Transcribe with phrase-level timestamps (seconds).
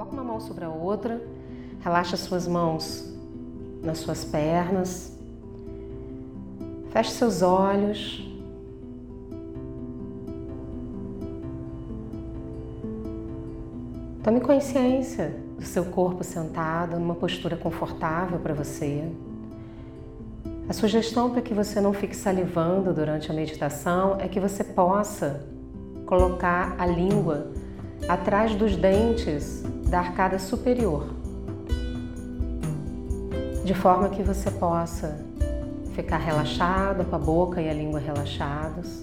[0.00, 1.20] Coloca uma mão sobre a outra,
[1.80, 3.14] relaxa suas mãos
[3.82, 5.14] nas suas pernas,
[6.88, 8.26] feche seus olhos.
[14.22, 19.06] Tome consciência do seu corpo sentado numa postura confortável para você.
[20.66, 25.46] A sugestão para que você não fique salivando durante a meditação é que você possa
[26.06, 27.48] colocar a língua
[28.08, 31.04] atrás dos dentes da arcada superior,
[33.64, 35.18] de forma que você possa
[35.94, 39.02] ficar relaxado, com a boca e a língua relaxados.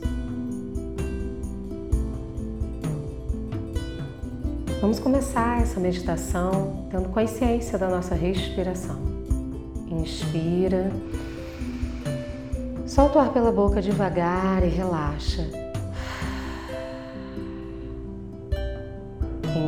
[4.80, 8.98] Vamos começar essa meditação tendo consciência da nossa respiração.
[9.92, 10.90] Inspira,
[12.86, 15.46] solta o ar pela boca devagar e relaxa.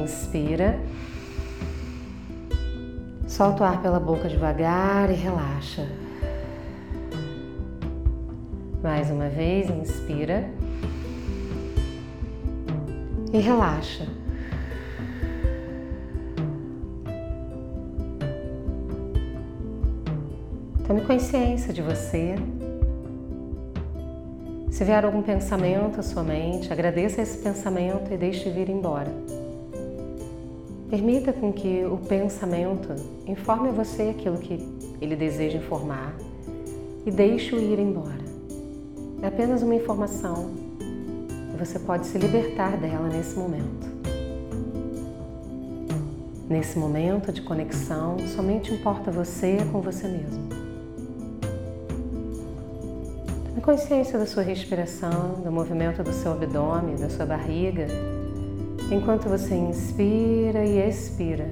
[0.04, 0.80] Inspira,
[3.40, 5.88] solta o ar pela boca devagar e relaxa.
[8.84, 10.44] Mais uma vez, inspira
[13.32, 14.06] e relaxa.
[20.86, 22.36] Tome consciência de você.
[24.70, 29.49] Se vier algum pensamento à sua mente, agradeça esse pensamento e deixe vir embora.
[30.90, 32.96] Permita com que o pensamento
[33.28, 34.68] informe a você aquilo que
[35.00, 36.16] ele deseja informar
[37.06, 38.18] e deixe-o ir embora.
[39.22, 40.50] É apenas uma informação
[41.54, 43.88] e você pode se libertar dela nesse momento.
[46.50, 50.50] Nesse momento de conexão, somente importa você com você mesmo.
[53.48, 57.86] Tome consciência da sua respiração, do movimento do seu abdômen, da sua barriga,
[58.92, 61.52] enquanto você inspira e expira.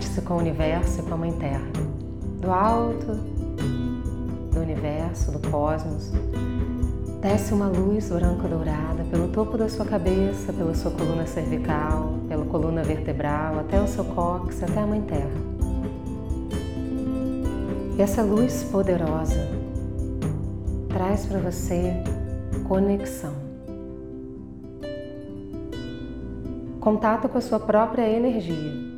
[0.00, 1.66] Conecte-se com o universo e com a Mãe Terra.
[2.40, 3.16] Do alto
[4.50, 6.10] do universo, do cosmos,
[7.20, 12.82] desce uma luz branco-dourada pelo topo da sua cabeça, pela sua coluna cervical, pela coluna
[12.82, 15.30] vertebral, até o seu cóccix, até a Mãe Terra.
[17.98, 19.50] E essa luz poderosa
[20.88, 21.92] traz para você
[22.66, 23.34] conexão.
[26.80, 28.89] Contato com a sua própria energia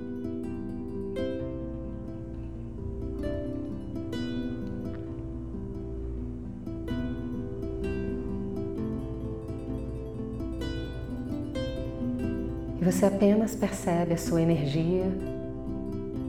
[13.02, 15.10] você apenas percebe a sua energia,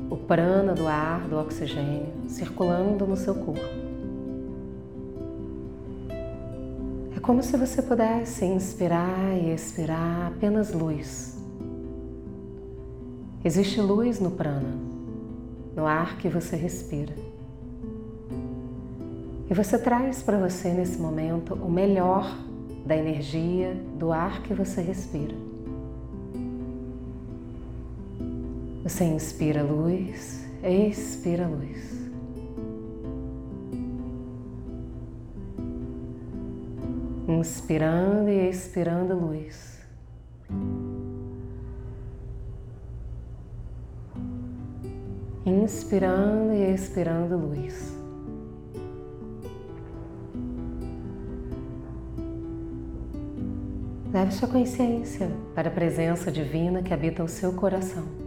[0.10, 3.62] o prana do ar, do oxigênio, circulando no seu corpo.
[7.16, 11.38] É como se você pudesse inspirar e expirar apenas luz.
[13.46, 14.74] Existe luz no prana,
[15.76, 17.14] no ar que você respira.
[19.48, 22.36] E você traz para você nesse momento o melhor
[22.84, 25.43] da energia do ar que você respira.
[28.84, 32.12] Você inspira luz, expira luz.
[37.30, 39.80] Inspirando e expirando luz.
[45.46, 47.98] Inspirando e expirando luz.
[54.12, 58.23] Leve sua consciência para a presença divina que habita o seu coração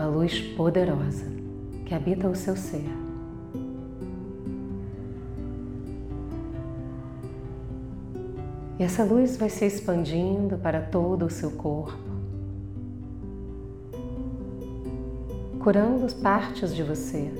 [0.00, 1.26] uma luz poderosa
[1.84, 2.88] que habita o seu ser.
[8.78, 11.98] E essa luz vai se expandindo para todo o seu corpo,
[15.62, 17.30] curando partes de você,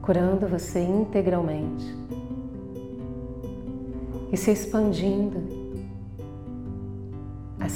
[0.00, 1.92] curando você integralmente
[4.30, 5.57] e se expandindo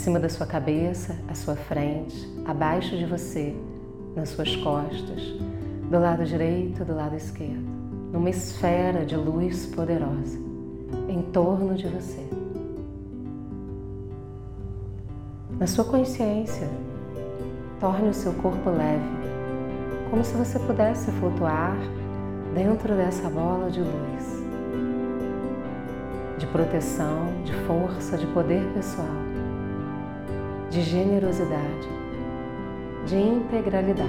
[0.02, 3.54] acima da sua cabeça, à sua frente, abaixo de você,
[4.16, 5.22] nas suas costas,
[5.88, 7.64] do lado direito do lado esquerdo,
[8.12, 10.36] numa esfera de luz poderosa
[11.08, 12.26] em torno de você.
[15.56, 16.68] Na sua consciência,
[17.78, 19.04] torne o seu corpo leve,
[20.10, 21.76] como se você pudesse flutuar
[22.56, 24.42] dentro dessa bola de luz,
[26.38, 29.31] de proteção, de força, de poder pessoal,
[30.72, 31.86] de generosidade,
[33.06, 34.08] de integralidade.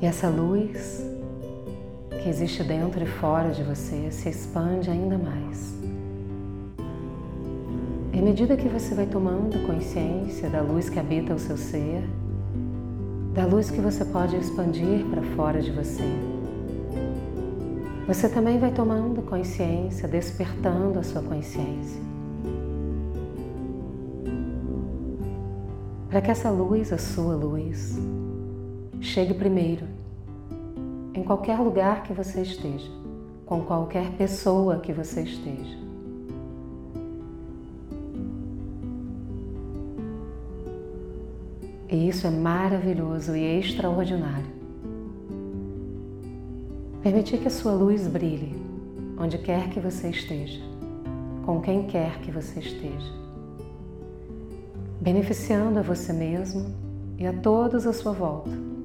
[0.00, 1.02] E essa luz
[2.22, 5.74] que existe dentro e fora de você se expande ainda mais.
[8.12, 12.02] E à medida que você vai tomando consciência da luz que habita o seu ser,
[13.32, 16.04] da luz que você pode expandir para fora de você,
[18.06, 22.00] você também vai tomando consciência, despertando a sua consciência.
[26.08, 27.98] Para que essa luz, a sua luz,
[29.06, 29.86] chegue primeiro
[31.14, 32.90] em qualquer lugar que você esteja,
[33.46, 35.78] com qualquer pessoa que você esteja.
[41.88, 44.54] E isso é maravilhoso e extraordinário.
[47.02, 48.54] Permitir que a sua luz brilhe
[49.18, 50.60] onde quer que você esteja,
[51.46, 53.12] com quem quer que você esteja,
[55.00, 56.74] beneficiando a você mesmo
[57.16, 58.75] e a todos à sua volta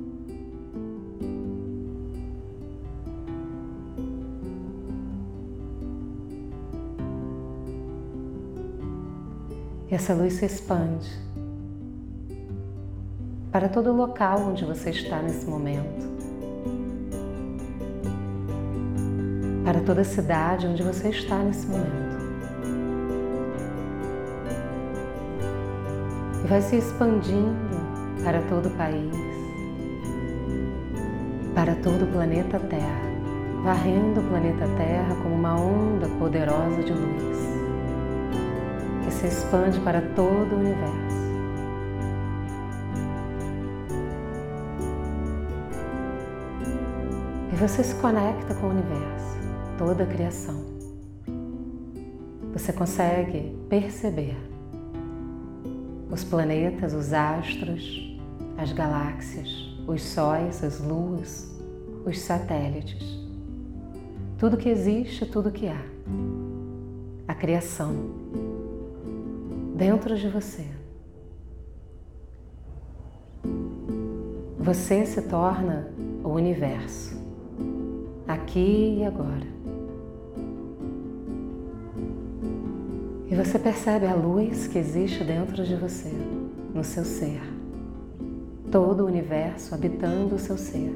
[9.92, 11.12] E essa luz se expande
[13.52, 16.08] para todo o local onde você está nesse momento,
[19.66, 22.22] para toda a cidade onde você está nesse momento.
[26.42, 27.54] E vai se expandindo
[28.24, 29.14] para todo o país,
[31.54, 33.02] para todo o planeta Terra,
[33.62, 37.51] varrendo o planeta Terra como uma onda poderosa de luz
[39.22, 41.22] se expande para todo o universo.
[47.54, 49.38] E você se conecta com o universo,
[49.78, 50.66] toda a criação.
[52.52, 54.36] Você consegue perceber
[56.10, 58.20] os planetas, os astros,
[58.58, 59.48] as galáxias,
[59.88, 61.56] os sóis, as luas,
[62.08, 63.20] os satélites.
[64.40, 65.82] Tudo que existe, tudo que há.
[67.28, 68.21] A criação
[69.82, 70.64] dentro de você.
[74.60, 75.92] Você se torna
[76.24, 77.20] o universo,
[78.28, 79.48] aqui e agora.
[83.28, 86.14] E você percebe a luz que existe dentro de você,
[86.76, 87.42] no seu ser.
[88.72, 90.94] Todo o universo habitando o seu ser.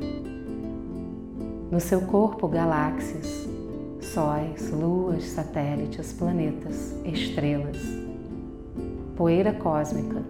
[1.71, 3.47] No seu corpo, galáxias,
[3.99, 8.04] sóis, luas, satélites, planetas, estrelas
[9.15, 10.22] poeira cósmica.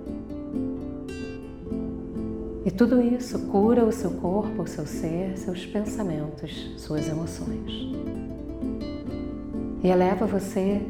[2.66, 7.94] E tudo isso cura o seu corpo, o seu ser, seus pensamentos, suas emoções.
[9.84, 10.82] E eleva você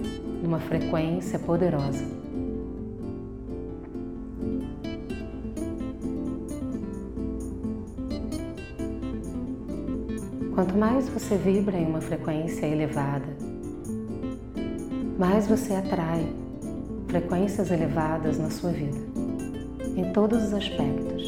[0.41, 2.05] numa frequência poderosa.
[10.53, 13.27] Quanto mais você vibra em uma frequência elevada,
[15.19, 16.44] mais você atrai
[17.15, 18.97] frequências elevadas na sua vida,
[19.95, 21.23] em todos os aspectos.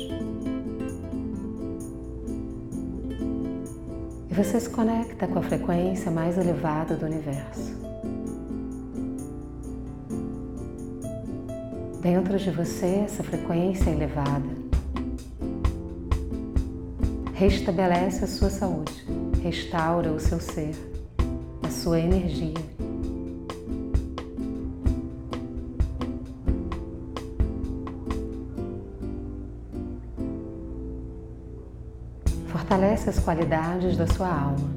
[4.30, 7.74] E você se conecta com a frequência mais elevada do universo.
[12.02, 14.58] Dentro de você, essa frequência elevada
[17.34, 19.08] restabelece a sua saúde,
[19.42, 20.76] restaura o seu ser,
[21.64, 22.77] a sua energia
[32.68, 34.76] fortalece as qualidades da sua alma.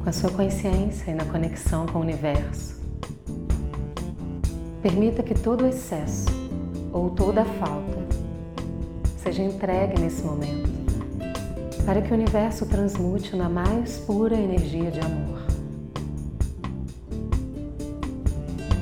[0.00, 2.73] Com a sua consciência e na conexão com o universo,
[4.84, 6.26] Permita que todo o excesso
[6.92, 8.04] ou toda a falta
[9.16, 10.68] seja entregue nesse momento,
[11.86, 15.38] para que o universo transmute na mais pura energia de amor.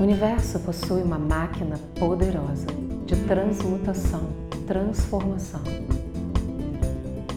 [0.01, 2.67] O universo possui uma máquina poderosa
[3.07, 4.29] de transmutação,
[4.67, 5.63] transformação.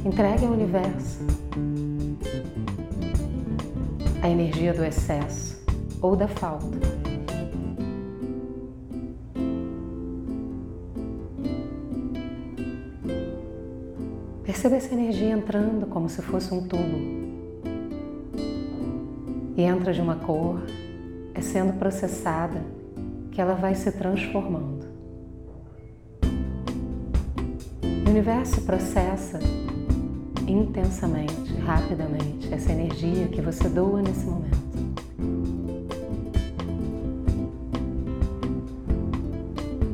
[0.03, 1.19] Entregue ao universo
[4.23, 5.55] a energia do excesso
[6.01, 7.04] ou da falta.
[14.65, 16.97] Perceba essa energia entrando como se fosse um tubo.
[19.55, 20.59] E entra de uma cor,
[21.35, 22.63] é sendo processada
[23.31, 24.87] que ela vai se transformando.
[27.83, 29.37] O universo processa
[30.47, 34.57] intensamente, rapidamente, essa energia que você doa nesse momento.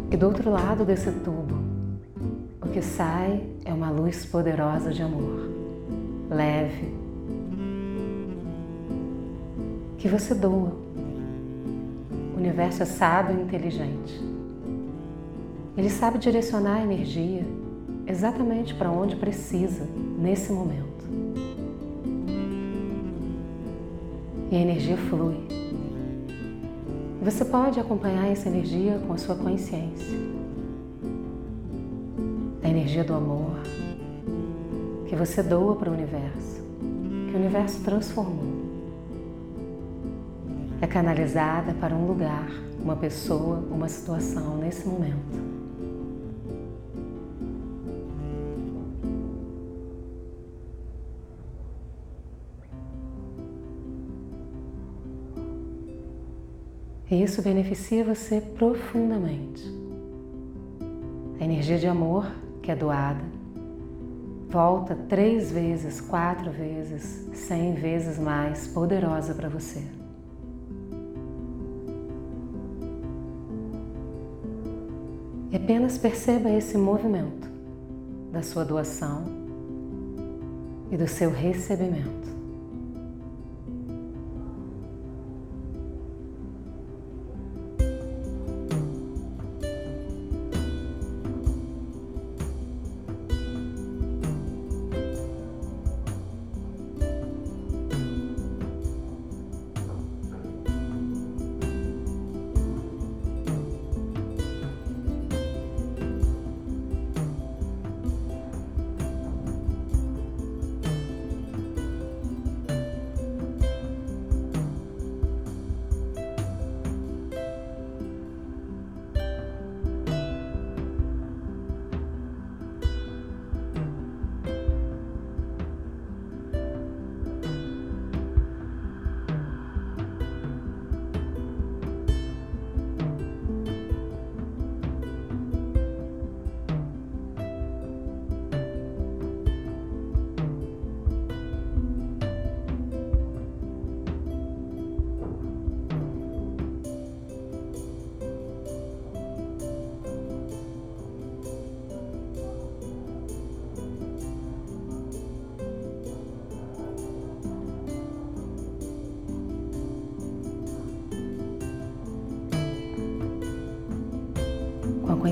[0.09, 1.59] E do outro lado desse tubo,
[2.61, 3.51] o que sai
[3.81, 5.49] uma luz poderosa de amor,
[6.29, 6.93] leve,
[9.97, 10.71] que você doa.
[12.35, 14.21] O universo é sábio e inteligente.
[15.75, 17.43] Ele sabe direcionar a energia
[18.05, 19.87] exatamente para onde precisa
[20.19, 21.03] nesse momento.
[24.51, 25.37] E a energia flui.
[27.23, 30.19] Você pode acompanhar essa energia com a sua consciência.
[32.71, 33.59] Energia do amor
[35.05, 36.61] que você doa para o universo,
[37.29, 38.45] que o universo transformou.
[40.79, 42.49] É canalizada para um lugar,
[42.81, 45.17] uma pessoa, uma situação nesse momento.
[57.11, 59.61] E isso beneficia você profundamente.
[61.37, 63.41] A energia de amor que é doada
[64.51, 69.81] volta três vezes, quatro vezes, cem vezes mais poderosa para você.
[75.49, 77.49] E apenas perceba esse movimento
[78.31, 79.23] da sua doação
[80.91, 82.40] e do seu recebimento.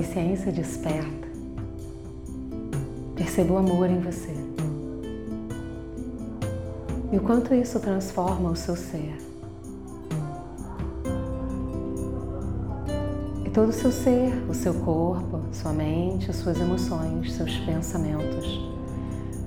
[0.10, 1.28] Consciência desperta,
[3.16, 4.34] perceba o amor em você
[7.12, 9.16] e o quanto isso transforma o seu ser.
[13.46, 18.68] E todo o seu ser, o seu corpo, sua mente, suas emoções, seus pensamentos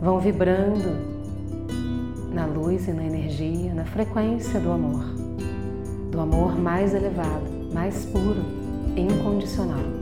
[0.00, 0.96] vão vibrando
[2.32, 5.02] na luz e na energia, na frequência do amor,
[6.12, 8.44] do amor mais elevado, mais puro,
[8.96, 10.01] incondicional.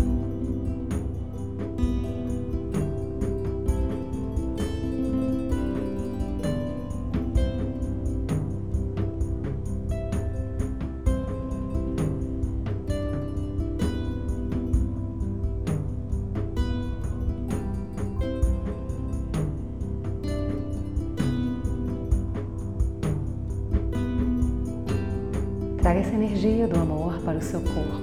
[26.23, 28.03] Energia do amor para o seu corpo,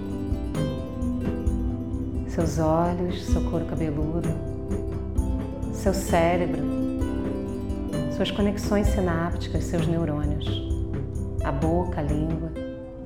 [2.28, 4.28] seus olhos, seu couro cabeludo,
[5.72, 6.64] seu cérebro,
[8.16, 10.48] suas conexões sinápticas, seus neurônios,
[11.44, 12.52] a boca, a língua,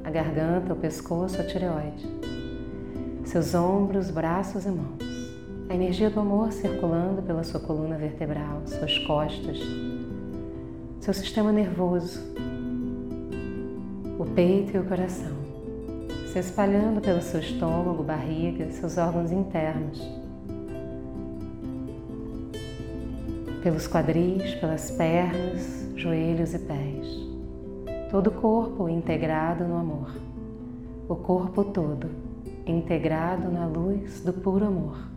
[0.05, 2.07] a garganta, o pescoço, a tireoide,
[3.25, 5.11] seus ombros, braços e mãos.
[5.69, 9.59] A energia do amor circulando pela sua coluna vertebral, suas costas,
[11.01, 12.19] seu sistema nervoso,
[14.21, 15.35] o peito e o coração,
[16.31, 19.99] se espalhando pelo seu estômago, barriga, seus órgãos internos,
[23.63, 27.07] pelos quadris, pelas pernas, joelhos e pés.
[28.11, 30.11] Todo o corpo integrado no amor,
[31.09, 32.07] o corpo todo
[32.67, 35.09] integrado na luz do puro amor.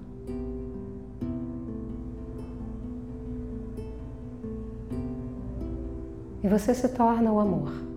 [6.42, 7.93] e você se torna o amor.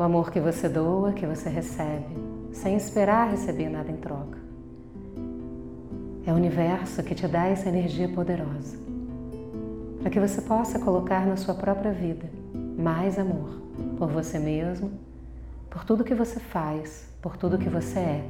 [0.00, 2.16] O amor que você doa, que você recebe,
[2.52, 4.38] sem esperar receber nada em troca.
[6.26, 8.78] É o universo que te dá essa energia poderosa,
[10.00, 12.30] para que você possa colocar na sua própria vida
[12.78, 13.60] mais amor
[13.98, 14.90] por você mesmo,
[15.68, 18.24] por tudo que você faz, por tudo que você é.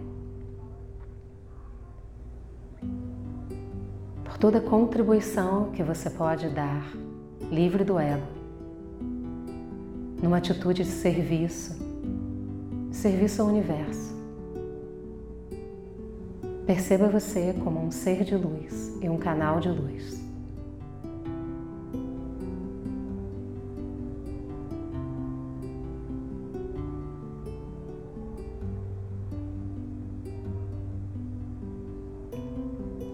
[4.25, 6.85] Por toda contribuição que você pode dar,
[7.49, 8.40] livre do ego
[10.23, 11.77] numa atitude de serviço,
[12.93, 14.15] serviço ao universo.
[16.67, 20.21] Perceba você como um ser de luz e um canal de luz.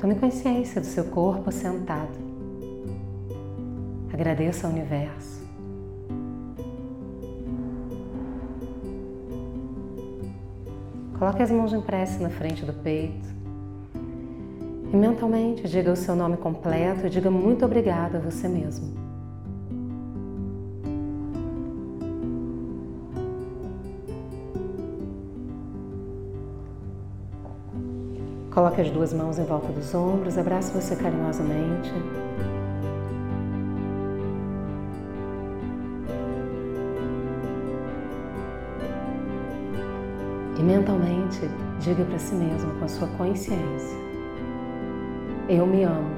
[0.01, 2.19] Tome consciência do seu corpo sentado.
[4.13, 5.46] Agradeça ao universo
[11.19, 13.27] Coloque as mãos em prece na frente do peito.
[14.93, 18.95] E mentalmente diga o seu nome completo e diga muito obrigado a você mesmo.
[28.51, 31.93] Coloque as duas mãos em volta dos ombros, abrace você carinhosamente.
[40.67, 41.49] Mentalmente
[41.79, 43.97] diga para si mesmo com a sua consciência:
[45.49, 46.11] Eu me amo.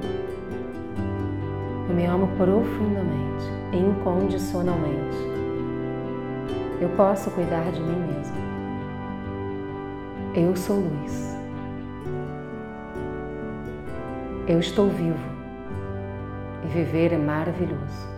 [1.89, 5.17] Eu me amo profundamente, incondicionalmente.
[6.81, 8.37] Eu posso cuidar de mim mesmo.
[10.35, 11.37] Eu sou luz.
[14.47, 15.19] Eu estou vivo
[16.65, 18.09] e viver é maravilhoso.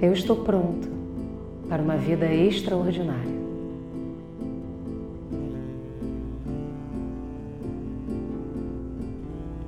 [0.00, 0.88] Eu estou pronto
[1.68, 3.33] para uma vida extraordinária.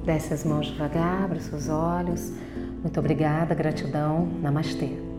[0.06, 2.32] Desce as mãos devagar, abre seus olhos.
[2.80, 4.28] Muito obrigada, gratidão.
[4.40, 5.15] Namastê.